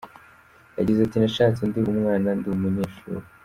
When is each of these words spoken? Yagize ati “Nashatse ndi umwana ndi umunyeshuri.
Yagize 0.77 0.99
ati 1.01 1.17
“Nashatse 1.19 1.61
ndi 1.67 1.79
umwana 1.93 2.29
ndi 2.37 2.47
umunyeshuri. 2.55 3.25